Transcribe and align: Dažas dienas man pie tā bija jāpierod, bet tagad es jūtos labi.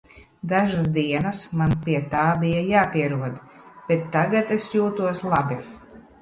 Dažas 0.51 0.85
dienas 0.93 1.41
man 1.59 1.75
pie 1.83 1.99
tā 2.13 2.23
bija 2.45 2.63
jāpierod, 2.71 3.37
bet 3.91 4.09
tagad 4.17 4.51
es 4.57 4.67
jūtos 4.79 5.23
labi. 5.37 5.61